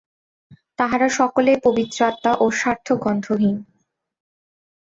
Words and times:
তাঁহারা 0.79 1.07
সকলেই 1.19 1.57
পবিত্রাত্মা 1.63 2.31
ও 2.35 2.45
স্বার্থগন্ধহীন। 2.51 3.57